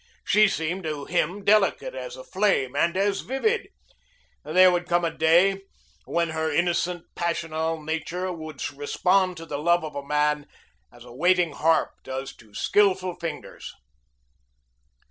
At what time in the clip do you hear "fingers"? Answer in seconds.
13.17-13.75